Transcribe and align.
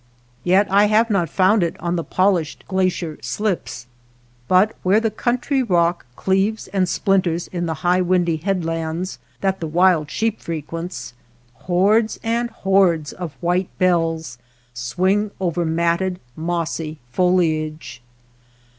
Yet 0.43 0.65
I 0.71 0.85
have 0.85 1.11
not 1.11 1.29
found 1.29 1.61
it 1.61 1.79
on 1.79 1.95
the 1.95 2.03
polished 2.03 2.63
glacier 2.67 3.19
slips, 3.21 3.85
but 4.47 4.75
where 4.81 4.99
the 4.99 5.11
country 5.11 5.61
rock 5.61 6.07
cleaves 6.15 6.67
and 6.69 6.89
splinters 6.89 7.45
in 7.49 7.67
the 7.67 7.75
high 7.85 8.01
windy 8.01 8.37
headlands 8.37 9.19
that 9.41 9.59
the 9.59 9.67
wild 9.67 10.09
sheep 10.09 10.39
frequents, 10.41 11.13
hordes 11.53 12.19
and 12.23 12.49
hordes 12.49 13.13
of 13.13 13.33
the 13.33 13.41
209 13.41 13.41
WATER 13.41 13.41
BORDERS 13.41 13.67
white 13.67 13.77
bells 13.77 14.37
swing 14.73 15.31
over 15.39 15.63
matted, 15.65 16.19
mossy 16.35 16.97
foli 17.15 17.51
age. 17.61 18.01